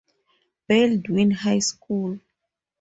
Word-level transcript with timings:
Baldwin 0.67 1.29
High 1.29 1.59
School. 1.59 2.19